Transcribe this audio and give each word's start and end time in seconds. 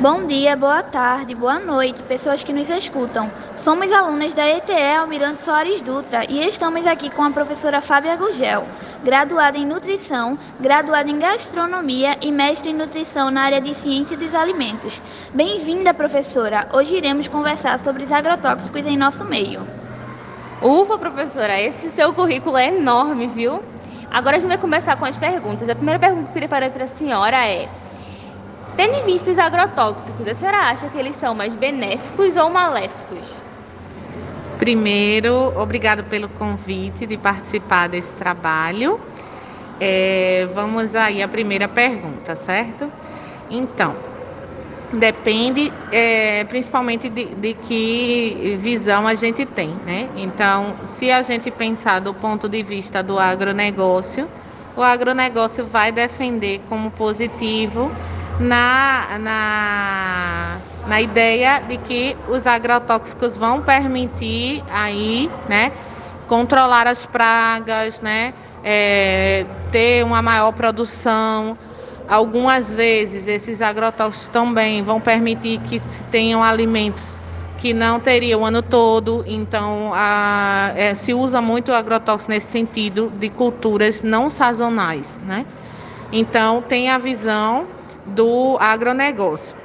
Bom 0.00 0.26
dia, 0.26 0.54
boa 0.54 0.80
tarde, 0.80 1.34
boa 1.34 1.58
noite, 1.58 2.04
pessoas 2.04 2.44
que 2.44 2.52
nos 2.52 2.70
escutam. 2.70 3.32
Somos 3.56 3.90
alunas 3.90 4.32
da 4.32 4.46
ETE 4.46 4.96
Almirante 4.96 5.42
Soares 5.42 5.80
Dutra 5.80 6.24
e 6.30 6.46
estamos 6.46 6.86
aqui 6.86 7.10
com 7.10 7.24
a 7.24 7.32
professora 7.32 7.80
Fábia 7.80 8.14
Gugel, 8.14 8.64
graduada 9.02 9.58
em 9.58 9.66
Nutrição, 9.66 10.38
graduada 10.60 11.10
em 11.10 11.18
Gastronomia 11.18 12.12
e 12.22 12.30
mestre 12.30 12.70
em 12.70 12.74
Nutrição 12.74 13.28
na 13.28 13.42
área 13.42 13.60
de 13.60 13.74
Ciência 13.74 14.16
dos 14.16 14.36
Alimentos. 14.36 15.02
Bem-vinda, 15.34 15.92
professora! 15.92 16.68
Hoje 16.72 16.94
iremos 16.94 17.26
conversar 17.26 17.80
sobre 17.80 18.04
os 18.04 18.12
agrotóxicos 18.12 18.86
em 18.86 18.96
nosso 18.96 19.24
meio. 19.24 19.66
Ufa, 20.62 20.96
professora, 20.96 21.60
esse 21.60 21.90
seu 21.90 22.14
currículo 22.14 22.56
é 22.56 22.68
enorme, 22.68 23.26
viu? 23.26 23.64
Agora 24.08 24.36
a 24.36 24.38
gente 24.38 24.48
vai 24.48 24.58
começar 24.58 24.94
com 24.94 25.04
as 25.04 25.16
perguntas. 25.16 25.68
A 25.68 25.74
primeira 25.74 25.98
pergunta 25.98 26.22
que 26.22 26.28
eu 26.30 26.34
queria 26.34 26.48
fazer 26.48 26.70
para 26.70 26.84
a 26.84 26.88
senhora 26.88 27.44
é: 27.44 27.68
Tendo 28.78 28.94
em 28.94 29.04
vista 29.06 29.32
os 29.32 29.40
agrotóxicos, 29.40 30.28
a 30.28 30.32
senhora 30.32 30.58
acha 30.58 30.88
que 30.88 30.96
eles 30.96 31.16
são 31.16 31.34
mais 31.34 31.52
benéficos 31.52 32.36
ou 32.36 32.48
maléficos? 32.48 33.34
Primeiro, 34.56 35.52
obrigado 35.60 36.04
pelo 36.04 36.28
convite 36.28 37.04
de 37.04 37.16
participar 37.16 37.88
desse 37.88 38.14
trabalho. 38.14 39.00
É, 39.80 40.46
vamos 40.54 40.94
aí 40.94 41.20
à 41.24 41.26
primeira 41.26 41.66
pergunta, 41.66 42.36
certo? 42.36 42.88
Então, 43.50 43.96
depende 44.92 45.72
é, 45.90 46.44
principalmente 46.44 47.08
de, 47.08 47.34
de, 47.34 47.54
que 47.54 48.56
visão 48.60 49.08
a 49.08 49.16
gente 49.16 49.44
tem, 49.44 49.70
né? 49.84 50.08
Então, 50.16 50.76
se 50.84 51.10
a 51.10 51.20
gente 51.22 51.50
pensar 51.50 51.98
do 51.98 52.14
ponto 52.14 52.48
de 52.48 52.62
vista 52.62 53.02
do 53.02 53.18
agronegócio, 53.18 54.28
o 54.76 54.82
agronegócio 54.84 55.66
vai 55.66 55.90
defender 55.90 56.60
como 56.68 56.92
positivo 56.92 57.90
na, 58.40 59.18
na, 59.18 60.56
na 60.86 61.02
ideia 61.02 61.60
de 61.66 61.76
que 61.78 62.16
os 62.28 62.46
agrotóxicos 62.46 63.36
vão 63.36 63.60
permitir 63.62 64.62
aí, 64.70 65.30
né, 65.48 65.72
controlar 66.26 66.86
as 66.86 67.04
pragas, 67.04 68.00
né, 68.00 68.32
é, 68.62 69.44
ter 69.72 70.04
uma 70.04 70.22
maior 70.22 70.52
produção. 70.52 71.56
Algumas 72.08 72.72
vezes 72.72 73.28
esses 73.28 73.60
agrotóxicos 73.60 74.28
também 74.28 74.82
vão 74.82 75.00
permitir 75.00 75.58
que 75.58 75.78
se 75.78 76.04
tenham 76.04 76.42
alimentos 76.42 77.20
que 77.58 77.74
não 77.74 77.98
teria 77.98 78.38
o 78.38 78.44
ano 78.44 78.62
todo, 78.62 79.24
então 79.26 79.90
a, 79.92 80.72
é, 80.76 80.94
se 80.94 81.12
usa 81.12 81.42
muito 81.42 81.72
agrotóxico 81.72 82.30
nesse 82.30 82.46
sentido 82.52 83.12
de 83.18 83.28
culturas 83.28 84.00
não 84.00 84.30
sazonais, 84.30 85.20
né? 85.26 85.44
Então 86.12 86.62
tem 86.62 86.88
a 86.88 86.98
visão 86.98 87.66
do 88.14 88.56
agronegócio. 88.60 89.56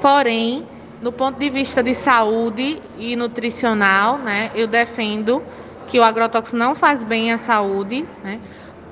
Porém, 0.00 0.66
do 1.00 1.12
ponto 1.12 1.38
de 1.38 1.50
vista 1.50 1.82
de 1.82 1.94
saúde 1.94 2.80
e 2.98 3.16
nutricional, 3.16 4.18
né, 4.18 4.50
eu 4.54 4.66
defendo 4.66 5.42
que 5.86 5.98
o 5.98 6.02
agrotóxico 6.02 6.56
não 6.56 6.74
faz 6.74 7.04
bem 7.04 7.32
à 7.32 7.38
saúde. 7.38 8.04
Né? 8.22 8.40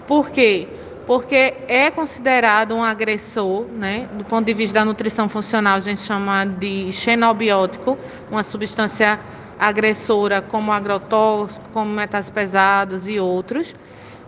Por 0.06 0.30
quê? 0.30 0.68
Porque 1.06 1.54
é 1.68 1.90
considerado 1.90 2.74
um 2.74 2.82
agressor, 2.82 3.66
né? 3.66 4.08
do 4.12 4.24
ponto 4.24 4.46
de 4.46 4.54
vista 4.54 4.74
da 4.74 4.84
nutrição 4.84 5.28
funcional, 5.28 5.76
a 5.76 5.80
gente 5.80 6.00
chama 6.00 6.44
de 6.44 6.90
xenobiótico, 6.92 7.98
uma 8.30 8.42
substância 8.42 9.18
agressora 9.58 10.40
como 10.40 10.72
agrotóxico, 10.72 11.68
como 11.70 11.90
metais 11.90 12.30
pesados 12.30 13.06
e 13.06 13.20
outros 13.20 13.74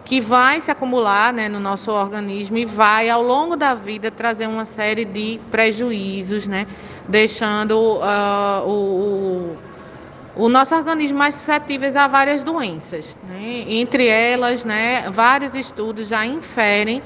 que 0.06 0.20
vai 0.20 0.60
se 0.60 0.70
acumular 0.70 1.32
né, 1.32 1.48
no 1.48 1.58
nosso 1.58 1.90
organismo 1.90 2.56
e 2.56 2.64
vai, 2.64 3.10
ao 3.10 3.20
longo 3.20 3.56
da 3.56 3.74
vida, 3.74 4.08
trazer 4.08 4.46
uma 4.46 4.64
série 4.64 5.04
de 5.04 5.40
prejuízos, 5.50 6.46
né, 6.46 6.64
deixando 7.08 7.96
uh, 7.96 8.64
o, 8.64 9.56
o, 10.36 10.48
nosso 10.48 10.76
organismo 10.76 11.18
mais 11.18 11.34
suscetível 11.34 11.90
a 11.98 12.06
várias 12.06 12.44
doenças. 12.44 13.16
Né? 13.28 13.64
Entre 13.66 14.06
elas, 14.06 14.64
né, 14.64 15.10
vários 15.10 15.56
estudos 15.56 16.06
já 16.06 16.24
inferem 16.24 17.02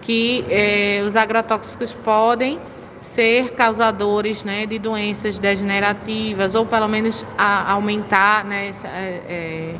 que 0.00 0.44
eh, 0.50 1.00
os 1.06 1.14
agrotóxicos 1.14 1.94
podem 1.94 2.58
ser 3.00 3.50
causadores 3.52 4.42
né, 4.42 4.66
de 4.66 4.80
doenças 4.80 5.38
degenerativas, 5.38 6.56
ou 6.56 6.66
pelo 6.66 6.88
menos 6.88 7.24
a, 7.38 7.70
aumentar 7.70 8.44
né, 8.44 8.68
essa, 8.68 8.88
é, 8.88 9.76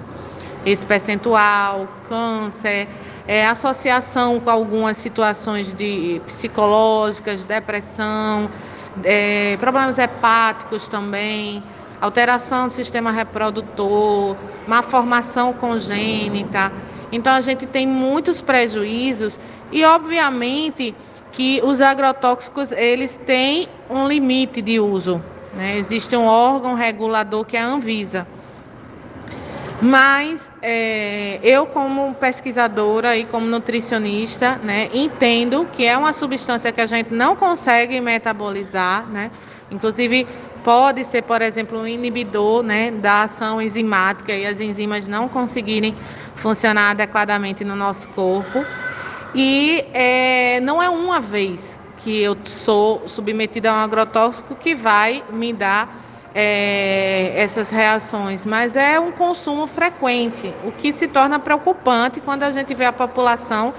esse 0.64 0.84
percentual, 0.86 1.88
câncer, 2.08 2.88
é, 3.26 3.46
associação 3.46 4.40
com 4.40 4.50
algumas 4.50 4.96
situações 4.96 5.72
de 5.74 6.20
psicológicas, 6.26 7.44
depressão, 7.44 8.48
é, 9.04 9.56
problemas 9.58 9.98
hepáticos 9.98 10.88
também, 10.88 11.62
alteração 12.00 12.66
do 12.66 12.72
sistema 12.72 13.10
reprodutor, 13.10 14.36
má 14.66 14.82
formação 14.82 15.52
congênita. 15.52 16.72
Então 17.10 17.34
a 17.34 17.40
gente 17.40 17.66
tem 17.66 17.86
muitos 17.86 18.40
prejuízos 18.40 19.38
e 19.70 19.84
obviamente 19.84 20.94
que 21.30 21.60
os 21.64 21.80
agrotóxicos 21.80 22.72
eles 22.72 23.18
têm 23.26 23.68
um 23.88 24.06
limite 24.06 24.60
de 24.60 24.78
uso. 24.78 25.22
Né? 25.54 25.78
Existe 25.78 26.16
um 26.16 26.26
órgão 26.26 26.74
regulador 26.74 27.44
que 27.44 27.56
é 27.56 27.60
a 27.60 27.66
Anvisa. 27.66 28.26
Mas 29.82 30.48
é, 30.62 31.40
eu, 31.42 31.66
como 31.66 32.14
pesquisadora 32.14 33.16
e 33.16 33.24
como 33.24 33.46
nutricionista, 33.46 34.54
né, 34.62 34.88
entendo 34.94 35.66
que 35.72 35.84
é 35.84 35.98
uma 35.98 36.12
substância 36.12 36.70
que 36.70 36.80
a 36.80 36.86
gente 36.86 37.12
não 37.12 37.34
consegue 37.34 38.00
metabolizar, 38.00 39.04
né? 39.08 39.28
Inclusive 39.72 40.24
pode 40.62 41.04
ser, 41.04 41.22
por 41.22 41.42
exemplo, 41.42 41.80
um 41.80 41.86
inibidor 41.86 42.62
né, 42.62 42.92
da 42.92 43.24
ação 43.24 43.60
enzimática 43.60 44.32
e 44.32 44.46
as 44.46 44.60
enzimas 44.60 45.08
não 45.08 45.28
conseguirem 45.28 45.96
funcionar 46.36 46.90
adequadamente 46.90 47.64
no 47.64 47.74
nosso 47.74 48.06
corpo. 48.10 48.64
E 49.34 49.84
é, 49.92 50.60
não 50.60 50.80
é 50.80 50.88
uma 50.88 51.18
vez 51.18 51.80
que 51.96 52.22
eu 52.22 52.36
sou 52.44 53.02
submetida 53.08 53.72
a 53.72 53.74
um 53.74 53.78
agrotóxico 53.78 54.54
que 54.54 54.76
vai 54.76 55.24
me 55.32 55.52
dar 55.52 56.01
é, 56.34 57.32
essas 57.36 57.70
reações, 57.70 58.46
mas 58.46 58.76
é 58.76 58.98
um 58.98 59.12
consumo 59.12 59.66
frequente, 59.66 60.52
o 60.64 60.72
que 60.72 60.92
se 60.92 61.06
torna 61.06 61.38
preocupante 61.38 62.20
quando 62.20 62.42
a 62.42 62.50
gente 62.50 62.74
vê 62.74 62.84
a 62.84 62.92
população 62.92 63.74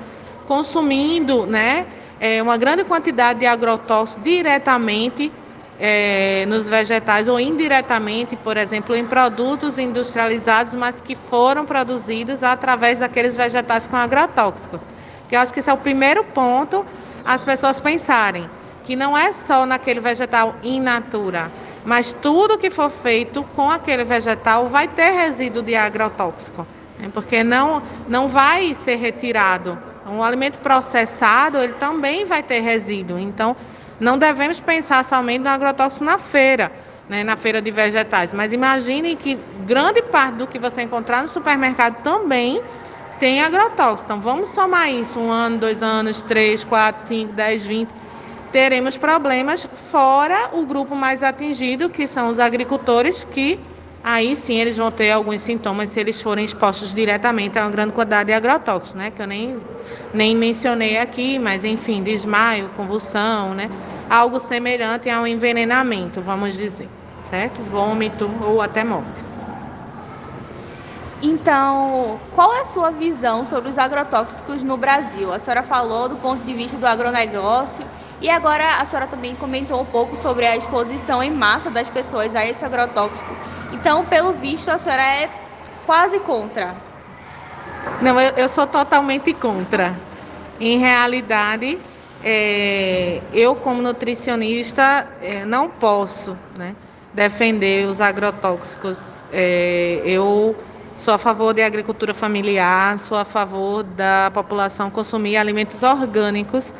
consumindo 0.47 1.45
né, 1.45 1.87
é, 2.19 2.41
uma 2.41 2.57
grande 2.57 2.83
quantidade 2.83 3.39
de 3.39 3.45
agrotóxicos 3.45 4.23
diretamente 4.23 5.31
é, 5.79 6.45
nos 6.47 6.67
vegetais 6.67 7.27
ou 7.27 7.39
indiretamente, 7.39 8.35
por 8.35 8.55
exemplo, 8.57 8.95
em 8.95 9.05
produtos 9.05 9.79
industrializados, 9.79 10.75
mas 10.75 11.01
que 11.01 11.15
foram 11.15 11.65
produzidos 11.65 12.43
através 12.43 12.99
daqueles 12.99 13.35
vegetais 13.35 13.87
com 13.87 13.95
agrotóxico. 13.95 14.79
Que 15.27 15.35
eu 15.35 15.39
acho 15.39 15.51
que 15.51 15.59
esse 15.59 15.69
é 15.69 15.73
o 15.73 15.77
primeiro 15.77 16.23
ponto 16.23 16.85
as 17.25 17.43
pessoas 17.43 17.79
pensarem 17.79 18.49
que 18.83 18.95
não 18.95 19.17
é 19.17 19.31
só 19.31 19.65
naquele 19.65 19.99
vegetal 19.99 20.55
in 20.61 20.81
natura, 20.81 21.49
mas 21.85 22.13
tudo 22.13 22.57
que 22.57 22.69
for 22.69 22.89
feito 22.89 23.43
com 23.55 23.69
aquele 23.69 24.03
vegetal 24.03 24.67
vai 24.67 24.87
ter 24.87 25.11
resíduo 25.11 25.61
de 25.61 25.75
agrotóxico, 25.75 26.65
né? 26.97 27.09
porque 27.13 27.43
não, 27.43 27.81
não 28.07 28.27
vai 28.27 28.73
ser 28.73 28.95
retirado. 28.95 29.77
Um 30.05 30.23
alimento 30.23 30.59
processado, 30.59 31.57
ele 31.59 31.73
também 31.73 32.25
vai 32.25 32.43
ter 32.43 32.59
resíduo. 32.59 33.17
Então, 33.17 33.55
não 33.99 34.17
devemos 34.17 34.59
pensar 34.59 35.03
somente 35.05 35.41
no 35.41 35.49
agrotóxico 35.49 36.03
na 36.03 36.17
feira, 36.17 36.71
né? 37.07 37.23
na 37.23 37.35
feira 37.35 37.61
de 37.61 37.71
vegetais. 37.71 38.33
Mas 38.33 38.51
imagine 38.51 39.15
que 39.15 39.37
grande 39.65 40.01
parte 40.03 40.35
do 40.35 40.47
que 40.47 40.59
você 40.59 40.81
encontrar 40.81 41.21
no 41.21 41.27
supermercado 41.27 42.01
também 42.01 42.61
tem 43.19 43.41
agrotóxico. 43.41 44.11
Então, 44.11 44.21
vamos 44.21 44.49
somar 44.49 44.91
isso, 44.91 45.19
um 45.19 45.31
ano, 45.31 45.57
dois 45.57 45.81
anos, 45.81 46.21
três, 46.21 46.63
quatro, 46.63 47.01
cinco, 47.01 47.31
dez, 47.33 47.65
vinte 47.65 47.93
teremos 48.53 48.95
problemas 48.95 49.67
fora 49.91 50.51
o 50.53 50.63
grupo 50.63 50.95
mais 50.95 51.23
atingido, 51.23 51.89
que 51.89 52.05
são 52.05 52.27
os 52.29 52.37
agricultores, 52.37 53.23
que 53.23 53.59
aí 54.03 54.35
sim 54.35 54.59
eles 54.59 54.77
vão 54.77 54.91
ter 54.91 55.09
alguns 55.09 55.41
sintomas 55.41 55.89
se 55.89 55.99
eles 55.99 56.21
forem 56.21 56.45
expostos 56.45 56.93
diretamente 56.93 57.57
a 57.57 57.63
uma 57.63 57.71
grande 57.71 57.93
quantidade 57.93 58.27
de 58.27 58.33
agrotóxicos, 58.33 58.93
né? 58.93 59.09
Que 59.09 59.23
eu 59.23 59.27
nem, 59.27 59.59
nem 60.13 60.35
mencionei 60.35 60.99
aqui, 60.99 61.39
mas 61.39 61.63
enfim, 61.63 62.03
desmaio, 62.03 62.69
convulsão, 62.77 63.55
né? 63.55 63.71
Algo 64.07 64.39
semelhante 64.39 65.09
a 65.09 65.19
um 65.19 65.25
envenenamento, 65.25 66.21
vamos 66.21 66.55
dizer, 66.55 66.87
certo? 67.31 67.59
Vômito 67.63 68.29
ou 68.45 68.61
até 68.61 68.83
morte. 68.83 69.23
Então, 71.23 72.19
qual 72.35 72.53
é 72.53 72.61
a 72.61 72.65
sua 72.65 72.91
visão 72.91 73.45
sobre 73.45 73.69
os 73.69 73.79
agrotóxicos 73.79 74.61
no 74.61 74.77
Brasil? 74.77 75.33
A 75.33 75.39
senhora 75.39 75.63
falou 75.63 76.07
do 76.07 76.17
ponto 76.17 76.43
de 76.43 76.53
vista 76.53 76.77
do 76.77 76.85
agronegócio 76.85 77.83
e 78.23 78.29
agora 78.29 78.77
a 78.77 78.85
senhora 78.85 79.05
também 79.05 79.35
comentou 79.35 79.81
um 79.81 79.85
pouco 79.85 80.15
sobre 80.15 80.47
a 80.47 80.55
exposição 80.55 81.21
em 81.21 81.29
massa 81.29 81.69
das 81.69 81.89
pessoas 81.89 82.33
a 82.37 82.45
esse 82.45 82.63
agrotóxico. 82.63 83.35
Então, 83.73 84.05
pelo 84.05 84.31
visto, 84.31 84.69
a 84.69 84.77
senhora 84.77 85.03
é 85.03 85.29
quase 85.85 86.17
contra. 86.21 86.73
Não, 88.01 88.17
eu, 88.17 88.31
eu 88.37 88.47
sou 88.47 88.65
totalmente 88.65 89.33
contra. 89.33 89.93
Em 90.57 90.77
realidade, 90.77 91.77
é, 92.23 93.19
eu 93.33 93.55
como 93.55 93.81
nutricionista 93.81 95.05
é, 95.21 95.43
não 95.43 95.69
posso 95.69 96.37
né, 96.55 96.73
defender 97.13 97.85
os 97.87 97.99
agrotóxicos. 97.99 99.25
É, 99.33 100.01
eu 100.05 100.55
sou 100.95 101.13
a 101.13 101.17
favor 101.17 101.53
da 101.53 101.65
agricultura 101.65 102.13
familiar, 102.13 102.97
sou 102.99 103.17
a 103.17 103.25
favor 103.25 103.83
da 103.83 104.31
população 104.33 104.89
consumir 104.89 105.35
alimentos 105.35 105.83
orgânicos 105.83 106.73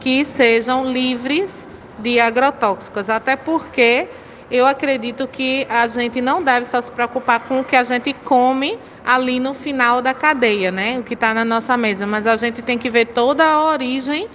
que 0.00 0.24
sejam 0.24 0.84
livres 0.84 1.66
de 1.98 2.18
agrotóxicos, 2.18 3.08
até 3.08 3.36
porque 3.36 4.08
eu 4.50 4.66
acredito 4.66 5.28
que 5.28 5.66
a 5.70 5.86
gente 5.86 6.20
não 6.20 6.42
deve 6.42 6.66
só 6.66 6.80
se 6.80 6.90
preocupar 6.90 7.40
com 7.40 7.60
o 7.60 7.64
que 7.64 7.76
a 7.76 7.84
gente 7.84 8.12
come 8.12 8.76
ali 9.06 9.38
no 9.38 9.54
final 9.54 10.02
da 10.02 10.12
cadeia, 10.12 10.72
né? 10.72 10.98
O 10.98 11.02
que 11.04 11.14
está 11.14 11.32
na 11.32 11.44
nossa 11.44 11.76
mesa, 11.76 12.06
mas 12.06 12.26
a 12.26 12.36
gente 12.36 12.60
tem 12.60 12.76
que 12.76 12.90
ver 12.90 13.06
toda 13.06 13.44
a 13.44 13.62
origem 13.70 14.28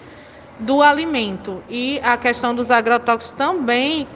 do 0.59 0.81
alimento. 0.81 1.61
E 1.69 1.99
a 2.01 2.15
questão 2.15 2.55
dos 2.55 2.71
agrotóxicos 2.71 3.31
também 3.37 4.07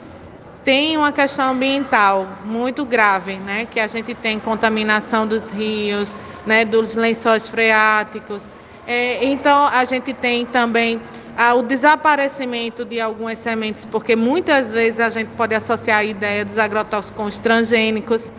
tem 0.64 0.96
uma 0.96 1.12
questão 1.12 1.50
ambiental 1.50 2.26
muito 2.44 2.84
grave, 2.84 3.34
né? 3.34 3.66
Que 3.66 3.78
a 3.78 3.86
gente 3.86 4.14
tem 4.14 4.38
contaminação 4.38 5.26
dos 5.26 5.50
rios, 5.50 6.16
né? 6.46 6.64
Dos 6.64 6.94
lençóis 6.94 7.46
freáticos. 7.46 8.48
É, 8.86 9.24
então 9.24 9.66
a 9.66 9.84
gente 9.84 10.14
tem 10.14 10.46
também 10.46 11.00
ah, 11.36 11.54
o 11.54 11.62
desaparecimento 11.62 12.84
de 12.84 13.00
algumas 13.00 13.38
sementes, 13.38 13.84
porque 13.84 14.14
muitas 14.16 14.72
vezes 14.72 15.00
a 15.00 15.08
gente 15.08 15.28
pode 15.36 15.54
associar 15.54 15.98
a 15.98 16.04
ideia 16.04 16.44
dos 16.44 16.58
agrotóxicos 16.58 17.38
transgênicos. 17.38 18.30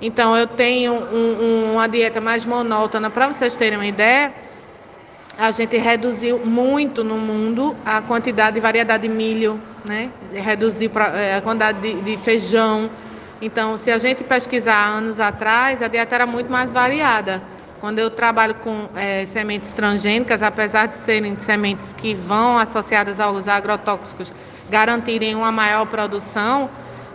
Então, 0.00 0.36
eu 0.36 0.46
tenho 0.46 0.92
um, 0.92 1.42
um, 1.42 1.72
uma 1.74 1.88
dieta 1.88 2.20
mais 2.20 2.46
monótona, 2.46 3.10
para 3.10 3.26
vocês 3.28 3.56
terem 3.56 3.78
uma 3.78 3.86
ideia, 3.86 4.32
a 5.36 5.50
gente 5.52 5.76
reduziu 5.76 6.38
muito 6.44 7.04
no 7.04 7.16
mundo 7.16 7.76
a 7.84 8.02
quantidade 8.02 8.54
de 8.54 8.60
variedade 8.60 9.06
de 9.06 9.08
milho, 9.08 9.60
né? 9.86 10.10
reduziu 10.32 10.90
é, 11.14 11.36
a 11.36 11.40
quantidade 11.40 11.80
de, 11.80 12.00
de 12.02 12.16
feijão. 12.16 12.90
Então, 13.40 13.78
se 13.78 13.90
a 13.90 13.98
gente 13.98 14.24
pesquisar 14.24 14.84
anos 14.86 15.20
atrás, 15.20 15.80
a 15.80 15.86
dieta 15.86 16.16
era 16.16 16.26
muito 16.26 16.50
mais 16.50 16.72
variada. 16.72 17.40
Quando 17.80 18.00
eu 18.00 18.10
trabalho 18.10 18.56
com 18.56 18.88
é, 18.96 19.24
sementes 19.24 19.72
transgênicas, 19.72 20.42
apesar 20.42 20.86
de 20.86 20.96
serem 20.96 21.38
sementes 21.38 21.92
que 21.92 22.12
vão 22.12 22.58
associadas 22.58 23.20
aos 23.20 23.46
agrotóxicos, 23.46 24.32
garantirem 24.68 25.36
uma 25.36 25.52
maior 25.52 25.86
produção, 25.86 26.68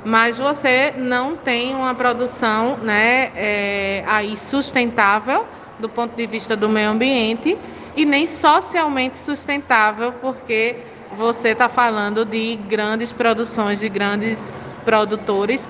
mas 0.06 0.38
você 0.38 0.94
não 0.98 1.36
tem 1.36 1.76
uma 1.76 1.94
produção 1.94 2.78
né, 2.78 3.32
é, 3.36 4.04
aí 4.08 4.38
sustentável 4.38 5.46
do 5.80 5.90
ponto 5.90 6.16
de 6.16 6.26
vista 6.26 6.56
do 6.56 6.70
meio 6.70 6.92
ambiente 6.92 7.58
e 7.96 8.06
nem 8.06 8.26
socialmente 8.26 9.18
sustentável, 9.18 10.14
porque 10.14 10.78
você 11.18 11.50
está 11.50 11.68
falando 11.68 12.24
de 12.24 12.56
grandes 12.70 13.12
produções, 13.12 13.82
de 13.82 13.90
grandes 13.90 14.40
produtores 14.86 15.68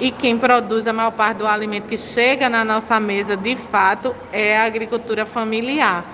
e 0.00 0.10
quem 0.10 0.36
produz 0.36 0.86
a 0.86 0.92
maior 0.92 1.12
parte 1.12 1.38
do 1.38 1.46
alimento 1.46 1.86
que 1.86 1.96
chega 1.96 2.48
na 2.48 2.64
nossa 2.64 2.98
mesa, 2.98 3.36
de 3.36 3.54
fato, 3.54 4.14
é 4.32 4.58
a 4.58 4.64
agricultura 4.64 5.24
familiar. 5.24 6.04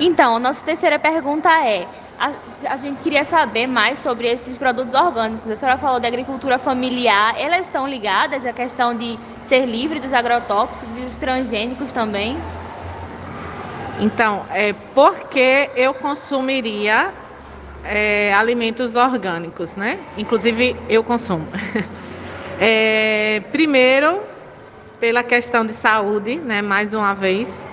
Então, 0.00 0.36
a 0.36 0.38
nossa 0.38 0.64
terceira 0.64 0.98
pergunta 0.98 1.48
é: 1.64 1.86
a, 2.18 2.32
a, 2.72 2.76
gente 2.76 3.00
queria 3.00 3.24
saber 3.24 3.66
mais 3.66 3.98
sobre 4.00 4.28
esses 4.28 4.58
produtos 4.58 4.94
orgânicos. 4.94 5.50
A 5.50 5.56
senhora 5.56 5.78
falou 5.78 6.00
da 6.00 6.08
agricultura 6.08 6.58
familiar, 6.58 7.34
elas 7.38 7.62
estão 7.62 7.86
ligadas 7.86 8.44
à 8.44 8.52
questão 8.52 8.96
de 8.96 9.18
ser 9.42 9.66
livre 9.66 10.00
dos 10.00 10.12
agrotóxicos 10.12 10.98
e 10.98 11.02
dos 11.02 11.16
transgênicos 11.16 11.92
também? 11.92 12.38
Então, 14.00 14.44
é 14.50 14.72
porque 14.94 15.70
eu 15.74 15.92
consumiria 15.92 17.12
é, 17.88 18.32
alimentos 18.34 18.94
orgânicos, 18.94 19.76
né? 19.76 19.98
Inclusive 20.16 20.76
eu 20.88 21.02
consumo. 21.02 21.46
É, 22.60 23.40
primeiro, 23.52 24.20
pela 24.98 25.22
questão 25.22 25.64
de 25.64 25.72
saúde, 25.72 26.34
né? 26.34 26.60
Mais 26.60 26.92
uma 26.92 27.14
vez, 27.14 27.64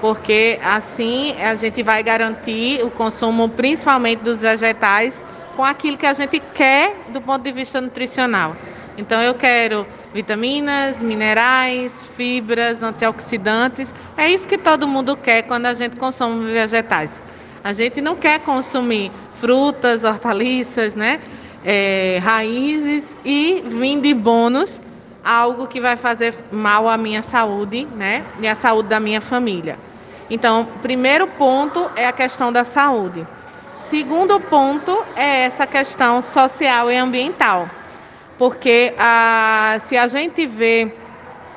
porque 0.00 0.58
assim 0.60 1.36
a 1.40 1.54
gente 1.54 1.84
vai 1.84 2.02
garantir 2.02 2.82
o 2.84 2.90
consumo, 2.90 3.48
principalmente 3.48 4.24
dos 4.24 4.40
vegetais, 4.40 5.24
com 5.54 5.62
aquilo 5.64 5.96
que 5.96 6.04
a 6.04 6.12
gente 6.12 6.40
quer 6.52 6.96
do 7.12 7.20
ponto 7.20 7.44
de 7.44 7.52
vista 7.52 7.80
nutricional. 7.80 8.56
Então 8.98 9.22
eu 9.22 9.34
quero 9.34 9.86
vitaminas, 10.12 11.00
minerais, 11.00 12.04
fibras, 12.16 12.82
antioxidantes. 12.82 13.94
É 14.16 14.28
isso 14.28 14.48
que 14.48 14.58
todo 14.58 14.88
mundo 14.88 15.16
quer 15.16 15.42
quando 15.42 15.66
a 15.66 15.74
gente 15.74 15.94
consome 15.96 16.52
vegetais. 16.52 17.22
A 17.64 17.72
gente 17.72 18.02
não 18.02 18.14
quer 18.14 18.40
consumir 18.40 19.10
frutas, 19.40 20.04
hortaliças, 20.04 20.94
né? 20.94 21.18
É, 21.64 22.20
raízes 22.22 23.16
e 23.24 23.64
vir 23.66 24.02
de 24.02 24.12
bônus 24.12 24.82
algo 25.24 25.66
que 25.66 25.80
vai 25.80 25.96
fazer 25.96 26.34
mal 26.52 26.86
à 26.86 26.98
minha 26.98 27.22
saúde, 27.22 27.88
né? 27.96 28.22
E 28.38 28.46
à 28.46 28.54
saúde 28.54 28.90
da 28.90 29.00
minha 29.00 29.22
família. 29.22 29.78
Então, 30.28 30.68
primeiro 30.82 31.26
ponto 31.26 31.90
é 31.96 32.06
a 32.06 32.12
questão 32.12 32.52
da 32.52 32.64
saúde. 32.64 33.26
Segundo 33.88 34.38
ponto 34.40 35.02
é 35.16 35.44
essa 35.44 35.66
questão 35.66 36.20
social 36.20 36.92
e 36.92 36.98
ambiental. 36.98 37.70
Porque 38.36 38.92
a, 38.98 39.78
se 39.86 39.96
a 39.96 40.06
gente 40.06 40.46
vê 40.46 40.92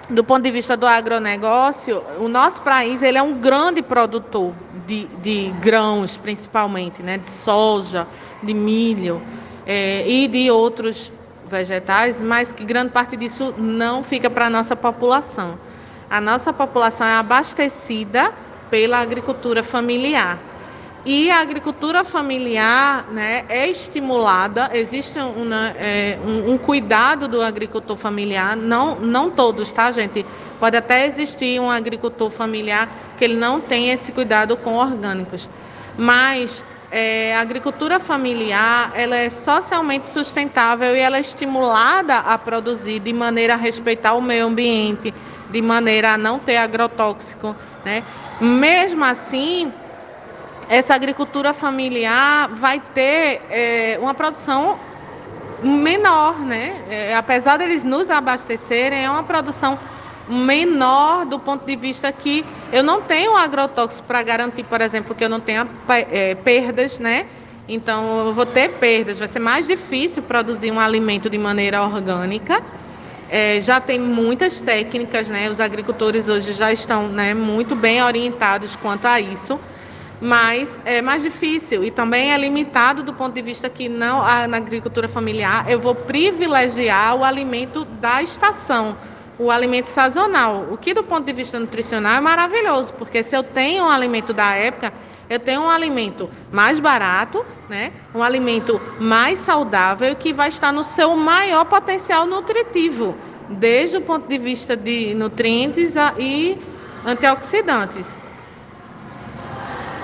do 0.09 0.23
ponto 0.23 0.41
de 0.41 0.51
vista 0.51 0.77
do 0.77 0.87
agronegócio, 0.87 2.01
o 2.17 2.29
nosso 2.29 2.61
país 2.61 3.03
ele 3.03 3.17
é 3.17 3.21
um 3.21 3.33
grande 3.33 3.81
produtor 3.81 4.53
de, 4.87 5.05
de 5.17 5.51
grãos, 5.59 6.15
principalmente, 6.15 7.03
né, 7.03 7.17
de 7.17 7.29
soja, 7.29 8.07
de 8.41 8.53
milho 8.53 9.21
é, 9.65 10.09
e 10.09 10.27
de 10.27 10.49
outros 10.49 11.11
vegetais, 11.45 12.21
mas 12.21 12.53
que 12.53 12.63
grande 12.63 12.91
parte 12.91 13.15
disso 13.17 13.53
não 13.57 14.01
fica 14.01 14.29
para 14.29 14.47
a 14.47 14.49
nossa 14.49 14.75
população. 14.75 15.59
A 16.09 16.21
nossa 16.21 16.53
população 16.53 17.05
é 17.05 17.15
abastecida 17.15 18.33
pela 18.69 18.99
agricultura 18.99 19.61
familiar. 19.61 20.39
E 21.05 21.31
a 21.31 21.39
agricultura 21.39 22.03
familiar 22.03 23.07
né, 23.11 23.45
é 23.47 23.69
estimulada, 23.69 24.69
existe 24.73 25.17
uma, 25.19 25.69
é, 25.77 26.17
um, 26.25 26.53
um, 26.53 26.57
cuidado 26.57 27.27
do 27.27 27.41
agricultor 27.41 27.95
familiar, 27.95 28.57
não, 28.57 28.95
não 28.95 29.29
todos, 29.29 29.71
tá, 29.71 29.89
gente? 29.91 30.25
Pode 30.59 30.75
até 30.75 31.05
existir 31.05 31.61
um 31.61 31.71
agricultor 31.71 32.29
familiar 32.29 32.89
que 33.17 33.23
ele 33.23 33.35
não 33.35 33.61
tem 33.61 33.89
esse 33.89 34.11
cuidado 34.11 34.57
com 34.57 34.75
orgânicos. 34.75 35.47
Mas 35.97 36.63
é, 36.91 37.35
a 37.35 37.41
agricultura 37.41 37.99
familiar 37.99 38.91
ela 38.95 39.15
é 39.15 39.29
socialmente 39.29 40.09
sustentável 40.09 40.95
e 40.95 40.99
ela 40.99 41.17
é 41.17 41.21
estimulada 41.21 42.17
a 42.19 42.37
produzir 42.37 42.99
de 42.99 43.13
maneira 43.13 43.53
a 43.53 43.57
respeitar 43.57 44.13
o 44.13 44.21
meio 44.21 44.45
ambiente, 44.45 45.13
de 45.49 45.61
maneira 45.61 46.13
a 46.13 46.17
não 46.17 46.39
ter 46.39 46.57
agrotóxico. 46.57 47.55
Né? 47.83 48.03
Mesmo 48.39 49.03
assim, 49.03 49.71
essa 50.69 50.93
agricultura 50.93 51.53
familiar 51.53 52.49
vai 52.49 52.81
ter 52.93 53.41
é, 53.49 53.97
uma 54.01 54.13
produção 54.13 54.77
menor, 55.63 56.39
né? 56.39 56.81
É, 56.89 57.15
apesar 57.15 57.57
deles 57.57 57.83
nos 57.83 58.09
abastecerem, 58.09 59.05
é 59.05 59.09
uma 59.09 59.23
produção 59.23 59.77
menor 60.29 61.25
do 61.25 61.39
ponto 61.39 61.65
de 61.65 61.75
vista 61.75 62.11
que 62.11 62.43
eu 62.73 62.83
não 62.83 63.01
tenho 63.01 63.35
agrotóxico 63.35 64.05
para 64.05 64.21
garantir, 64.21 64.63
por 64.63 64.81
exemplo, 64.81 65.15
que 65.15 65.23
eu 65.23 65.29
não 65.29 65.39
tenha 65.39 65.65
é, 65.89 66.35
perdas, 66.35 66.99
né? 66.99 67.25
Então 67.67 68.27
eu 68.27 68.33
vou 68.33 68.45
ter 68.45 68.69
perdas, 68.73 69.19
vai 69.19 69.27
ser 69.27 69.39
mais 69.39 69.67
difícil 69.67 70.23
produzir 70.23 70.71
um 70.71 70.79
alimento 70.79 71.29
de 71.29 71.37
maneira 71.37 71.81
orgânica. 71.81 72.61
É, 73.29 73.59
já 73.59 73.79
tem 73.79 73.99
muitas 73.99 74.59
técnicas, 74.59 75.29
né? 75.29 75.49
Os 75.49 75.59
agricultores 75.61 76.27
hoje 76.27 76.53
já 76.53 76.71
estão 76.71 77.07
né, 77.07 77.33
muito 77.33 77.75
bem 77.75 78.01
orientados 78.03 78.75
quanto 78.75 79.05
a 79.05 79.19
isso 79.19 79.59
mas 80.19 80.79
é 80.83 81.01
mais 81.01 81.21
difícil 81.21 81.83
e 81.83 81.91
também 81.91 82.33
é 82.33 82.37
limitado 82.37 83.03
do 83.03 83.13
ponto 83.13 83.33
de 83.33 83.41
vista 83.41 83.69
que 83.69 83.87
não 83.87 84.19
na 84.47 84.57
agricultura 84.57 85.07
familiar 85.07 85.69
eu 85.69 85.79
vou 85.79 85.93
privilegiar 85.93 87.15
o 87.15 87.23
alimento 87.23 87.85
da 87.85 88.21
estação, 88.23 88.97
o 89.37 89.51
alimento 89.51 89.87
sazonal, 89.87 90.67
o 90.71 90.77
que 90.77 90.93
do 90.93 91.03
ponto 91.03 91.25
de 91.25 91.33
vista 91.33 91.59
nutricional 91.59 92.15
é 92.15 92.21
maravilhoso, 92.21 92.93
porque 92.93 93.23
se 93.23 93.35
eu 93.35 93.43
tenho 93.43 93.83
um 93.85 93.89
alimento 93.89 94.33
da 94.33 94.53
época, 94.53 94.91
eu 95.29 95.39
tenho 95.39 95.61
um 95.61 95.69
alimento 95.69 96.29
mais 96.51 96.79
barato, 96.79 97.45
né? 97.69 97.91
Um 98.15 98.23
alimento 98.23 98.81
mais 98.99 99.39
saudável 99.39 100.15
que 100.15 100.33
vai 100.33 100.49
estar 100.49 100.71
no 100.71 100.83
seu 100.83 101.15
maior 101.15 101.65
potencial 101.65 102.25
nutritivo, 102.25 103.15
desde 103.47 103.97
o 103.97 104.01
ponto 104.01 104.27
de 104.27 104.37
vista 104.37 104.75
de 104.75 105.13
nutrientes 105.13 105.93
e 106.17 106.57
antioxidantes. 107.05 108.07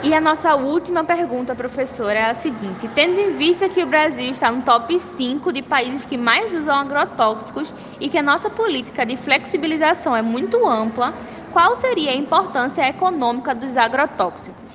E 0.04 0.14
a 0.14 0.20
nossa 0.20 0.54
última 0.54 1.06
pergunta, 1.06 1.56
professora, 1.56 2.20
é 2.20 2.30
a 2.30 2.34
seguinte: 2.36 2.90
tendo 2.94 3.18
em 3.18 3.32
vista 3.32 3.70
que 3.70 3.82
o 3.82 3.88
Brasil 3.88 4.30
está 4.30 4.52
no 4.52 4.62
top 4.62 5.00
5 5.00 5.54
de 5.54 5.62
países 5.62 6.04
que 6.04 6.18
mais 6.18 6.54
usam 6.54 6.76
agrotóxicos 6.76 7.74
e 8.02 8.10
que 8.10 8.18
a 8.18 8.22
nossa 8.22 8.50
política 8.50 9.06
de 9.06 9.16
flexibilização 9.16 10.14
é 10.14 10.22
muito 10.22 10.68
ampla, 10.68 11.14
qual 11.54 11.74
seria 11.78 12.12
a 12.12 12.16
importância 12.16 12.86
econômica 12.86 13.56
dos 13.56 13.78
agrotóxicos? 13.78 14.74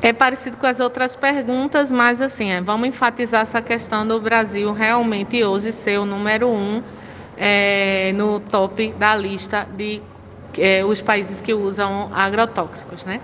É 0.00 0.10
parecido 0.14 0.56
com 0.56 0.66
as 0.66 0.80
outras 0.80 1.14
perguntas, 1.16 1.92
mas 1.92 2.22
assim, 2.22 2.50
é, 2.50 2.62
vamos 2.62 2.88
enfatizar 2.88 3.42
essa 3.42 3.60
questão 3.60 4.06
do 4.06 4.18
Brasil 4.18 4.72
realmente 4.72 5.44
hoje 5.44 5.72
ser 5.72 5.98
o 5.98 6.06
número 6.06 6.48
um 6.48 6.82
é, 7.36 8.12
no 8.14 8.40
top 8.40 8.94
da 8.98 9.14
lista 9.14 9.66
de 9.76 10.00
é, 10.56 10.84
os 10.84 11.00
países 11.00 11.40
que 11.40 11.52
usam 11.52 12.10
agrotóxicos, 12.14 13.04
né? 13.04 13.20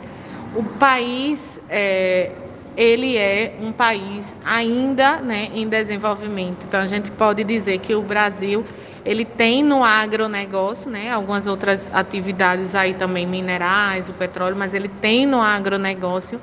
O 0.54 0.62
país 0.62 1.58
é, 1.68 2.30
ele 2.76 3.16
é 3.16 3.56
um 3.60 3.72
país 3.72 4.34
ainda 4.44 5.20
né, 5.20 5.48
em 5.54 5.68
desenvolvimento. 5.68 6.66
Então 6.66 6.80
a 6.80 6.86
gente 6.86 7.10
pode 7.10 7.44
dizer 7.44 7.78
que 7.78 7.94
o 7.94 8.02
Brasil 8.02 8.64
ele 9.04 9.24
tem 9.24 9.62
no 9.62 9.84
agronegócio, 9.84 10.90
né, 10.90 11.10
algumas 11.10 11.46
outras 11.46 11.90
atividades 11.92 12.74
aí 12.74 12.94
também 12.94 13.26
minerais, 13.26 14.08
o 14.08 14.14
petróleo, 14.14 14.56
mas 14.56 14.74
ele 14.74 14.88
tem 14.88 15.26
no 15.26 15.40
agronegócio 15.40 16.40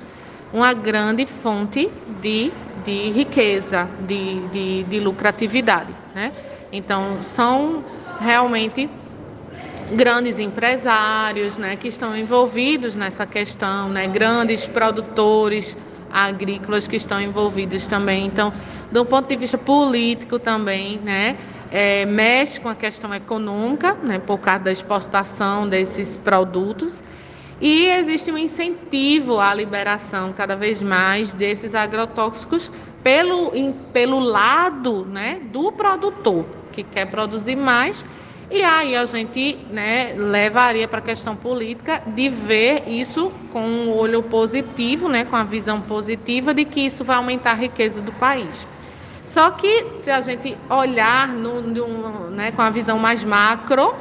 uma 0.53 0.73
grande 0.73 1.25
fonte 1.25 1.89
de, 2.21 2.51
de 2.83 3.09
riqueza, 3.09 3.87
de, 4.01 4.41
de, 4.47 4.83
de 4.83 4.99
lucratividade. 4.99 5.93
Né? 6.13 6.31
Então 6.71 7.21
são 7.21 7.83
realmente 8.19 8.89
grandes 9.91 10.39
empresários 10.39 11.57
né, 11.57 11.75
que 11.75 11.87
estão 11.87 12.15
envolvidos 12.15 12.95
nessa 12.95 13.25
questão, 13.25 13.89
né, 13.89 14.07
grandes 14.07 14.65
produtores 14.65 15.77
agrícolas 16.11 16.87
que 16.87 16.95
estão 16.95 17.21
envolvidos 17.21 17.87
também. 17.87 18.25
Então, 18.25 18.53
do 18.91 19.05
ponto 19.05 19.27
de 19.27 19.35
vista 19.35 19.57
político 19.57 20.39
também, 20.39 20.99
né, 20.99 21.37
é, 21.71 22.05
mexe 22.05 22.59
com 22.59 22.69
a 22.69 22.75
questão 22.75 23.13
econômica, 23.13 23.93
né, 24.03 24.19
por 24.19 24.37
causa 24.39 24.65
da 24.65 24.71
exportação 24.71 25.67
desses 25.67 26.17
produtos. 26.17 27.03
E 27.61 27.85
existe 27.87 28.31
um 28.31 28.37
incentivo 28.37 29.39
à 29.39 29.53
liberação 29.53 30.33
cada 30.33 30.55
vez 30.55 30.81
mais 30.81 31.31
desses 31.31 31.75
agrotóxicos 31.75 32.71
pelo, 33.03 33.51
pelo 33.93 34.19
lado 34.19 35.05
né, 35.05 35.39
do 35.51 35.71
produtor, 35.71 36.45
que 36.71 36.83
quer 36.83 37.05
produzir 37.05 37.55
mais 37.55 38.03
e 38.51 38.63
aí 38.63 38.95
a 38.95 39.05
gente 39.05 39.57
né, 39.69 40.13
levaria 40.17 40.87
para 40.87 40.99
a 40.99 41.01
questão 41.01 41.35
política 41.35 42.01
de 42.05 42.29
ver 42.29 42.83
isso 42.87 43.31
com 43.51 43.61
um 43.61 43.89
olho 43.89 44.21
positivo, 44.23 45.07
né, 45.07 45.23
com 45.23 45.35
a 45.35 45.43
visão 45.43 45.81
positiva 45.81 46.53
de 46.53 46.65
que 46.65 46.81
isso 46.81 47.03
vai 47.03 47.15
aumentar 47.15 47.51
a 47.51 47.55
riqueza 47.55 48.01
do 48.01 48.11
país. 48.13 48.67
Só 49.23 49.51
que 49.51 49.85
se 49.99 50.11
a 50.11 50.19
gente 50.19 50.57
olhar 50.69 51.29
no, 51.29 51.61
no, 51.61 52.29
né, 52.29 52.51
com 52.51 52.61
a 52.61 52.69
visão 52.69 52.99
mais 52.99 53.23
macro, 53.23 53.95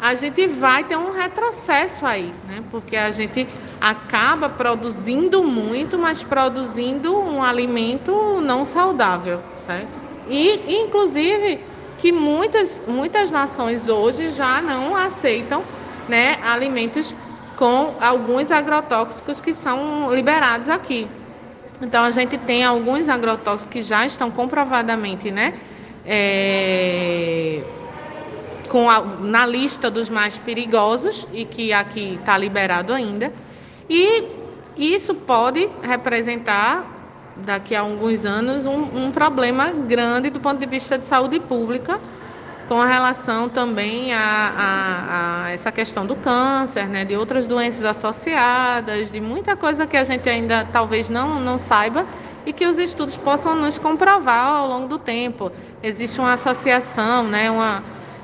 a 0.00 0.14
gente 0.14 0.46
vai 0.48 0.82
ter 0.82 0.96
um 0.96 1.12
retrocesso 1.12 2.04
aí, 2.04 2.32
né? 2.48 2.64
Porque 2.72 2.96
a 2.96 3.12
gente 3.12 3.46
acaba 3.80 4.48
produzindo 4.48 5.44
muito, 5.44 5.96
mas 5.96 6.24
produzindo 6.24 7.16
um 7.16 7.40
alimento 7.40 8.40
não 8.40 8.64
saudável, 8.64 9.40
certo? 9.56 9.90
E, 10.28 10.82
inclusive, 10.82 11.60
que 12.02 12.10
muitas, 12.10 12.82
muitas 12.84 13.30
nações 13.30 13.88
hoje 13.88 14.30
já 14.30 14.60
não 14.60 14.96
aceitam 14.96 15.62
né, 16.08 16.36
alimentos 16.42 17.14
com 17.56 17.94
alguns 18.00 18.50
agrotóxicos 18.50 19.40
que 19.40 19.54
são 19.54 20.12
liberados 20.12 20.68
aqui. 20.68 21.06
Então 21.80 22.02
a 22.02 22.10
gente 22.10 22.36
tem 22.38 22.64
alguns 22.64 23.08
agrotóxicos 23.08 23.72
que 23.72 23.80
já 23.80 24.04
estão 24.04 24.32
comprovadamente 24.32 25.30
né, 25.30 25.54
é, 26.04 27.62
com 28.68 28.90
a, 28.90 29.00
na 29.20 29.46
lista 29.46 29.88
dos 29.88 30.08
mais 30.08 30.36
perigosos 30.36 31.24
e 31.32 31.44
que 31.44 31.72
aqui 31.72 32.18
está 32.18 32.36
liberado 32.36 32.92
ainda. 32.92 33.32
E 33.88 34.24
isso 34.76 35.14
pode 35.14 35.68
representar 35.82 36.84
daqui 37.36 37.74
a 37.74 37.80
alguns 37.80 38.24
anos 38.24 38.66
um, 38.66 39.06
um 39.06 39.10
problema 39.10 39.72
grande 39.72 40.30
do 40.30 40.40
ponto 40.40 40.58
de 40.58 40.66
vista 40.66 40.98
de 40.98 41.06
saúde 41.06 41.40
pública, 41.40 42.00
com 42.68 42.80
relação 42.80 43.48
também 43.48 44.14
a, 44.14 44.18
a, 44.20 45.44
a, 45.44 45.50
essa 45.50 45.70
questão 45.72 46.06
do 46.06 46.14
câncer, 46.16 46.86
né, 46.88 47.04
de 47.04 47.16
outras 47.16 47.46
doenças 47.46 47.84
associadas, 47.84 49.10
de 49.10 49.20
muita 49.20 49.56
coisa 49.56 49.86
que 49.86 49.96
a 49.96 50.04
gente 50.04 50.28
ainda 50.28 50.66
talvez 50.72 51.08
não, 51.08 51.40
não 51.40 51.58
saiba 51.58 52.06
e 52.46 52.52
que 52.52 52.66
os 52.66 52.78
estudos 52.78 53.16
possam 53.16 53.54
nos 53.54 53.78
comprovar 53.78 54.46
ao 54.46 54.68
longo 54.68 54.88
do 54.88 54.98
tempo. 54.98 55.52
Existe 55.82 56.18
uma 56.18 56.34
associação, 56.34 57.24
né, 57.24 57.50
uma, 57.50 57.82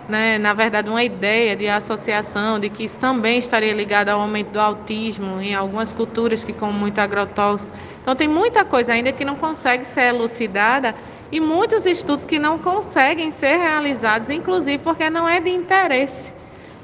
né, 0.08 0.38
na 0.38 0.54
verdade, 0.54 0.88
uma 0.88 1.04
ideia 1.04 1.54
de 1.54 1.68
associação, 1.68 2.58
de 2.58 2.70
que 2.70 2.84
isso 2.84 2.98
também 2.98 3.38
estaria 3.38 3.74
ligado 3.74 4.08
ao 4.08 4.20
aumento 4.20 4.52
do 4.52 4.60
autismo 4.60 5.38
em 5.40 5.54
algumas 5.54 5.92
culturas 5.92 6.42
que 6.42 6.52
comem 6.52 6.76
muito 6.76 6.98
agrotóxico. 6.98 7.70
Então, 8.00 8.16
tem 8.16 8.26
muita 8.26 8.64
coisa 8.64 8.94
ainda 8.94 9.12
que 9.12 9.22
não 9.22 9.36
consegue 9.36 9.84
ser 9.84 10.14
elucidada 10.14 10.94
e 11.30 11.38
muitos 11.38 11.84
estudos 11.84 12.24
que 12.24 12.38
não 12.38 12.58
conseguem 12.58 13.30
ser 13.30 13.56
realizados, 13.56 14.30
inclusive 14.30 14.78
porque 14.78 15.10
não 15.10 15.28
é 15.28 15.40
de 15.40 15.50
interesse, 15.50 16.32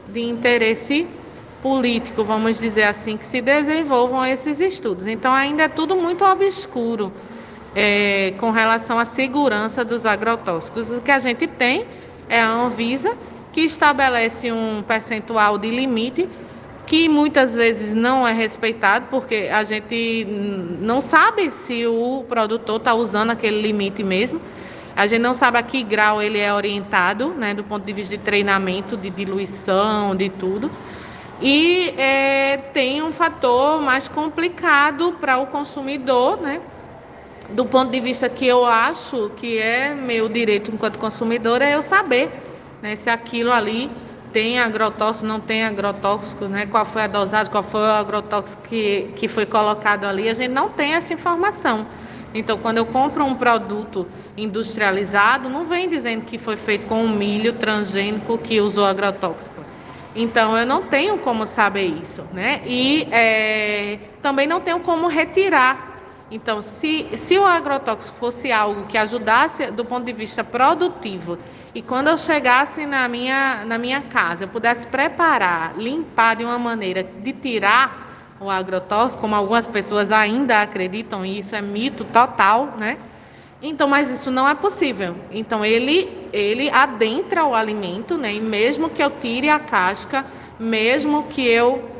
de 0.07 0.21
interesse 0.21 1.07
político, 1.63 2.23
vamos 2.25 2.61
dizer 2.61 2.83
assim, 2.83 3.17
que 3.17 3.25
se 3.25 3.41
desenvolvam 3.41 4.27
esses 4.27 4.61
estudos. 4.61 5.07
Então, 5.07 5.33
ainda 5.33 5.63
é 5.63 5.69
tudo 5.69 5.97
muito 5.97 6.23
obscuro 6.23 7.11
é, 7.75 8.35
com 8.39 8.51
relação 8.51 8.99
à 8.99 9.07
segurança 9.07 9.83
dos 9.83 10.05
agrotóxicos. 10.05 10.91
O 10.91 11.01
que 11.01 11.11
a 11.11 11.19
gente 11.19 11.47
tem 11.47 11.87
é 12.29 12.41
a 12.41 12.51
Anvisa, 12.51 13.17
que 13.53 13.63
estabelece 13.63 14.51
um 14.51 14.83
percentual 14.83 15.59
de 15.59 15.71
limite 15.71 16.29
que 16.87 17.09
muitas 17.09 17.55
vezes 17.55 17.95
não 17.95 18.27
é 18.27 18.33
respeitado, 18.33 19.07
porque 19.11 19.49
a 19.51 19.65
gente 19.65 20.27
não 20.81 21.01
sabe 21.01 21.51
se 21.51 21.87
o 21.87 22.25
produtor 22.29 22.77
está 22.77 22.95
usando 22.95 23.31
aquele 23.31 23.61
limite 23.61 24.03
mesmo. 24.03 24.41
A 24.95 25.07
gente 25.07 25.23
não 25.23 25.35
sabe 25.35 25.59
a 25.59 25.63
que 25.63 25.83
grau 25.83 26.23
ele 26.23 26.39
é 26.39 26.53
orientado, 26.53 27.31
né, 27.31 27.55
do 27.55 27.65
ponto 27.65 27.85
de 27.85 27.93
vista 27.93 28.17
de 28.17 28.23
treinamento, 28.23 28.97
de 28.97 29.11
diluição, 29.11 30.15
de 30.15 30.29
tudo. 30.29 30.71
E 31.41 31.95
é, 31.97 32.59
tem 32.73 33.03
um 33.03 33.11
fator 33.11 33.81
mais 33.81 34.07
complicado 34.07 35.13
para 35.21 35.39
o 35.39 35.47
consumidor, 35.47 36.41
né, 36.41 36.61
do 37.51 37.65
ponto 37.65 37.91
de 37.91 38.01
vista 38.01 38.29
que 38.29 38.47
eu 38.47 38.65
acho 38.65 39.31
que 39.37 39.59
é 39.59 39.95
meu 39.95 40.29
direito 40.29 40.71
enquanto 40.71 40.99
consumidor, 40.99 41.63
é 41.63 41.75
eu 41.75 41.83
saber 41.83 42.31
né, 42.83 42.97
se 42.97 43.11
aquilo 43.11 43.53
ali 43.53 43.91
tem 44.33 44.59
agrotóxico, 44.59 45.27
não 45.27 45.39
tem 45.39 45.65
agrotóxico, 45.65 46.47
né, 46.47 46.67
qual 46.67 46.85
foi 46.85 47.03
a 47.03 47.07
dosagem, 47.07 47.53
qual 47.53 47.63
foi 47.63 47.81
o 47.81 47.85
agrotóxico 47.85 48.63
que, 48.65 49.11
que 49.15 49.29
foi 49.29 49.47
colocado 49.47 50.05
ali. 50.05 50.29
A 50.29 50.35
gente 50.35 50.51
não 50.51 50.69
tem 50.69 50.95
essa 50.95 51.13
informação. 51.13 51.87
Então, 52.35 52.59
quando 52.59 52.79
eu 52.79 52.87
compro 52.87 53.25
um 53.25 53.37
produto 53.37 54.09
industrializado, 54.37 55.49
não 55.49 55.67
vem 55.67 55.89
dizendo 55.89 56.25
que 56.25 56.37
foi 56.37 56.57
feito 56.57 56.87
com 56.87 57.05
um 57.05 57.09
milho 57.09 57.53
transgênico 57.53 58.37
que 58.39 58.61
usou 58.61 58.85
agrotóxico. 58.85 59.65
Então, 60.17 60.59
eu 60.59 60.67
não 60.67 60.83
tenho 60.83 61.17
como 61.19 61.47
saber 61.47 61.87
isso, 61.87 62.25
né? 62.33 62.61
E 62.67 63.07
é, 63.13 63.99
também 64.21 64.49
não 64.49 64.61
tenho 64.61 64.81
como 64.81 65.07
retirar 65.07 65.94
então, 66.31 66.63
se, 66.63 67.09
se 67.17 67.39
o 67.39 67.45
agrotóxico 67.45 68.17
fosse 68.17 68.51
algo 68.51 68.87
que 68.87 68.97
ajudasse 68.97 69.71
do 69.71 69.85
ponto 69.85 70.05
de 70.05 70.13
vista 70.13 70.43
produtivo, 70.43 71.39
e 71.75 71.83
quando 71.83 72.09
eu 72.09 72.17
chegasse 72.17 72.87
na 72.87 73.07
minha, 73.09 73.65
na 73.67 73.77
minha 73.77 74.01
casa, 74.01 74.45
eu 74.45 74.49
pudesse 74.49 74.87
preparar, 74.87 75.77
limpar 75.77 76.37
de 76.37 76.45
uma 76.45 76.59
maneira 76.59 77.03
de 77.03 77.33
tirar 77.33 78.37
o 78.41 78.51
agrotóxico, 78.51 79.21
como 79.21 79.35
algumas 79.35 79.67
pessoas 79.67 80.11
ainda 80.11 80.63
acreditam, 80.63 81.25
e 81.25 81.39
isso 81.39 81.55
é 81.55 81.63
mito 81.63 82.05
total, 82.05 82.75
né? 82.79 82.97
Então, 83.63 83.89
mas 83.89 84.11
isso 84.11 84.31
não 84.31 84.49
é 84.49 84.55
possível. 84.55 85.17
Então, 85.31 85.65
ele, 85.65 86.29
ele 86.33 86.69
adentra 86.71 87.45
o 87.45 87.55
alimento, 87.55 88.19
né? 88.19 88.35
E 88.35 88.41
mesmo 88.41 88.91
que 88.91 89.03
eu 89.03 89.11
tire 89.11 89.49
a 89.49 89.59
casca, 89.59 90.25
mesmo 90.59 91.25
que 91.25 91.47
eu 91.47 91.94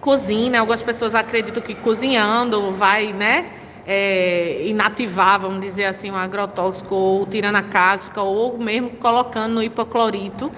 cozinha, 0.00 0.60
algumas 0.60 0.82
pessoas 0.82 1.14
acreditam 1.14 1.62
que 1.62 1.74
cozinhando 1.74 2.72
vai, 2.72 3.12
né, 3.12 3.46
é, 3.86 4.62
inativar, 4.66 5.40
vamos 5.40 5.60
dizer 5.60 5.84
assim, 5.84 6.10
um 6.10 6.16
agrotóxico, 6.16 6.94
ou 6.94 7.26
tirando 7.26 7.56
a 7.56 7.62
casca, 7.62 8.20
ou 8.22 8.58
mesmo 8.58 8.90
colocando 8.90 9.54
no 9.54 9.62
hipoclorito. 9.62 10.50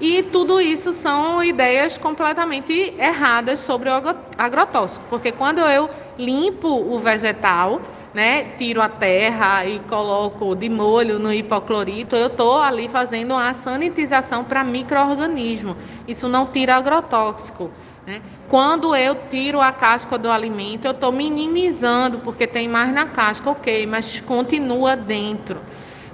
E 0.00 0.22
tudo 0.22 0.60
isso 0.60 0.92
são 0.92 1.42
ideias 1.42 1.98
completamente 1.98 2.94
erradas 2.96 3.58
sobre 3.58 3.88
o 3.88 3.92
agrotóxico, 4.38 5.04
porque 5.10 5.32
quando 5.32 5.58
eu 5.58 5.90
limpo 6.16 6.68
o 6.68 6.98
vegetal, 7.00 7.80
né, 8.14 8.44
tiro 8.56 8.80
a 8.80 8.88
terra 8.88 9.66
e 9.66 9.80
coloco 9.80 10.54
de 10.54 10.68
molho 10.68 11.18
no 11.18 11.32
hipoclorito, 11.32 12.14
eu 12.14 12.28
estou 12.28 12.60
ali 12.60 12.88
fazendo 12.88 13.32
uma 13.32 13.52
sanitização 13.52 14.44
para 14.44 14.62
microorganismo. 14.62 15.76
Isso 16.06 16.28
não 16.28 16.46
tira 16.46 16.76
agrotóxico. 16.76 17.70
Né? 18.08 18.22
Quando 18.48 18.96
eu 18.96 19.14
tiro 19.28 19.60
a 19.60 19.70
casca 19.70 20.16
do 20.16 20.30
alimento, 20.30 20.86
eu 20.86 20.92
estou 20.92 21.12
minimizando, 21.12 22.20
porque 22.20 22.46
tem 22.46 22.66
mais 22.66 22.90
na 22.90 23.04
casca, 23.04 23.50
ok, 23.50 23.86
mas 23.86 24.18
continua 24.20 24.96
dentro. 24.96 25.60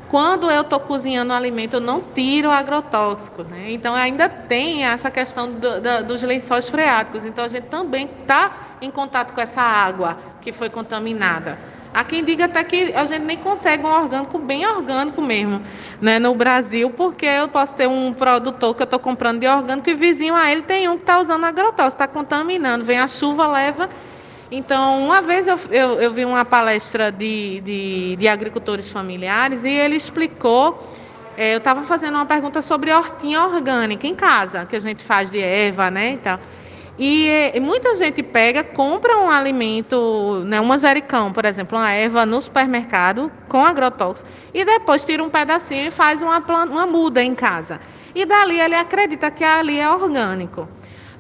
quando 0.09 0.51
eu 0.51 0.63
estou 0.63 0.81
cozinhando 0.81 1.33
o 1.33 1.37
alimento, 1.37 1.75
eu 1.75 1.81
não 1.81 2.01
tiro 2.01 2.49
o 2.49 2.53
agrotóxico, 2.53 3.45
né? 3.45 3.67
Então 3.69 3.95
ainda 3.95 4.29
tem 4.29 4.85
essa 4.85 5.09
questão 5.09 5.53
do, 5.53 5.81
do, 5.81 6.05
dos 6.05 6.23
lençóis 6.23 6.69
freáticos. 6.69 7.25
Então 7.25 7.45
a 7.45 7.49
gente 7.49 7.67
também 7.67 8.09
está 8.21 8.77
em 8.81 8.91
contato 8.91 9.33
com 9.33 9.41
essa 9.41 9.63
água 9.63 10.19
que 10.41 10.53
foi 10.53 10.69
contaminada. 10.69 11.59
Há 11.95 12.03
quem 12.03 12.25
diga 12.25 12.47
até 12.47 12.65
que 12.65 12.93
a 12.93 13.05
gente 13.05 13.23
nem 13.23 13.37
consegue 13.37 13.87
um 13.87 13.89
orgânico 13.89 14.37
bem 14.37 14.67
orgânico 14.67 15.23
mesmo, 15.23 15.63
né, 16.01 16.19
no 16.19 16.35
Brasil, 16.35 16.91
porque 16.91 17.25
eu 17.25 17.47
posso 17.47 17.77
ter 17.77 17.89
um 17.89 18.13
produtor 18.13 18.75
que 18.75 18.83
eu 18.83 18.85
estou 18.85 18.99
comprando 18.99 19.39
de 19.39 19.47
orgânico 19.47 19.89
e 19.89 19.95
vizinho 19.95 20.35
a 20.35 20.51
ele 20.51 20.63
tem 20.63 20.89
um 20.89 20.97
que 20.97 21.05
está 21.05 21.21
usando 21.21 21.45
agrotóxico, 21.45 22.03
está 22.03 22.09
contaminando, 22.09 22.85
vem 22.85 22.99
a 22.99 23.07
chuva, 23.07 23.47
leva. 23.47 23.89
Então, 24.51 25.05
uma 25.05 25.23
vez 25.23 25.47
eu, 25.47 25.57
eu, 25.71 26.03
eu 26.03 26.13
vi 26.13 26.25
uma 26.25 26.45
palestra 26.45 27.13
de, 27.13 27.61
de, 27.61 28.17
de, 28.17 28.27
agricultores 28.27 28.91
familiares 28.91 29.63
e 29.63 29.71
ele 29.71 29.95
explicou. 29.95 30.83
É, 31.37 31.55
eu 31.55 31.59
estava 31.59 31.85
fazendo 31.85 32.17
uma 32.17 32.27
pergunta 32.27 32.61
sobre 32.61 32.93
hortinha 32.93 33.41
orgânica 33.45 34.07
em 34.07 34.15
casa, 34.17 34.67
que 34.67 34.75
a 34.75 34.81
gente 34.81 35.03
faz 35.05 35.31
de 35.31 35.41
erva, 35.41 35.91
né? 35.93 36.11
Então, 36.11 36.39
e, 36.99 37.51
e, 37.55 37.61
muita 37.61 37.97
gente 37.97 38.23
pega, 38.23 38.63
compra 38.63 39.17
um 39.19 39.29
alimento, 39.29 40.45
né, 40.47 40.61
um 40.61 40.65
manjericão, 40.65 41.33
por 41.33 41.45
exemplo, 41.45 41.77
uma 41.77 41.91
erva 41.91 42.25
no 42.25 42.41
supermercado 42.41 43.33
com 43.49 43.65
agrotóxico, 43.65 44.31
e 44.53 44.65
depois 44.65 45.05
tira 45.05 45.23
um 45.23 45.29
pedacinho 45.29 45.89
e 45.89 45.91
faz 45.91 46.23
uma, 46.23 46.39
uma 46.39 46.87
muda 46.87 47.23
em 47.23 47.35
casa. 47.35 47.81
E 48.15 48.25
dali 48.25 48.61
ele 48.61 48.77
acredita 48.77 49.29
que 49.31 49.43
ali 49.43 49.81
é 49.81 49.91
orgânico. 49.91 50.69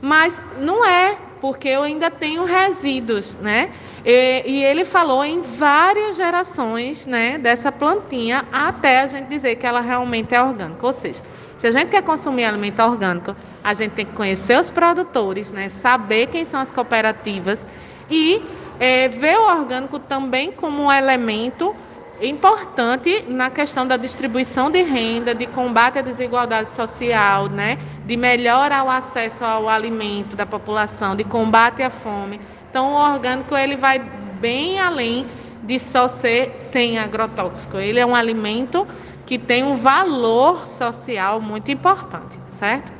Mas 0.00 0.40
não 0.60 0.84
é, 0.84 1.16
porque 1.40 1.68
eu 1.68 1.82
ainda 1.82 2.08
tenho 2.10 2.44
resíduos, 2.44 3.34
né? 3.36 3.70
E, 4.04 4.42
e, 4.46 4.64
ele 4.64 4.84
falou 4.84 5.24
em 5.24 5.40
várias 5.40 6.16
gerações 6.16 7.06
né, 7.06 7.38
dessa 7.38 7.72
plantinha 7.72 8.44
até 8.52 9.00
a 9.00 9.06
gente 9.06 9.28
dizer 9.28 9.56
que 9.56 9.66
ela 9.66 9.80
realmente 9.80 10.34
é 10.34 10.42
orgânica. 10.42 10.86
Ou 10.86 10.92
seja, 10.92 11.22
se 11.64 11.68
a 11.68 11.70
gente 11.70 11.88
quer 11.88 12.02
consumir 12.02 12.44
alimento 12.44 12.82
orgânico, 12.82 13.34
a 13.62 13.72
gente 13.72 13.92
tem 13.92 14.04
que 14.04 14.12
conhecer 14.12 14.60
os 14.60 14.68
produtores, 14.68 15.50
né, 15.50 15.70
saber 15.70 16.26
quem 16.26 16.44
são 16.44 16.60
as 16.60 16.70
cooperativas 16.70 17.66
e 18.10 18.42
é, 18.78 19.08
ver 19.08 19.38
o 19.38 19.48
orgânico 19.50 19.98
também 19.98 20.52
como 20.52 20.82
um 20.82 20.92
elemento 20.92 21.74
importante 22.20 23.24
na 23.28 23.48
questão 23.48 23.86
da 23.86 23.96
distribuição 23.96 24.70
de 24.70 24.82
renda, 24.82 25.34
de 25.34 25.46
combate 25.46 25.98
à 25.98 26.02
desigualdade 26.02 26.68
social, 26.68 27.48
né, 27.48 27.78
de 28.04 28.14
melhorar 28.14 28.84
o 28.84 28.90
acesso 28.90 29.42
ao 29.42 29.66
alimento 29.66 30.36
da 30.36 30.44
população, 30.44 31.16
de 31.16 31.24
combate 31.24 31.82
à 31.82 31.88
fome. 31.88 32.42
Então, 32.68 32.92
o 32.92 33.12
orgânico 33.14 33.56
ele 33.56 33.76
vai 33.76 34.00
bem 34.38 34.78
além 34.78 35.26
de 35.62 35.78
só 35.78 36.08
ser 36.08 36.52
sem 36.56 36.98
agrotóxico. 36.98 37.78
Ele 37.78 37.98
é 37.98 38.04
um 38.04 38.14
alimento 38.14 38.86
que 39.26 39.38
tem 39.38 39.64
um 39.64 39.74
valor 39.74 40.66
social 40.66 41.40
muito 41.40 41.70
importante, 41.70 42.38
certo? 42.58 42.92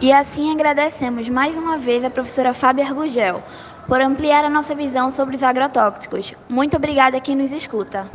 E 0.00 0.12
assim 0.12 0.52
agradecemos 0.52 1.28
mais 1.28 1.56
uma 1.56 1.78
vez 1.78 2.04
a 2.04 2.10
professora 2.10 2.52
Fábia 2.52 2.84
Argugel 2.84 3.42
por 3.88 4.00
ampliar 4.00 4.44
a 4.44 4.50
nossa 4.50 4.74
visão 4.74 5.10
sobre 5.10 5.36
os 5.36 5.42
agrotóxicos. 5.42 6.34
Muito 6.48 6.76
obrigada 6.76 7.16
a 7.16 7.20
quem 7.20 7.34
nos 7.34 7.52
escuta. 7.52 8.08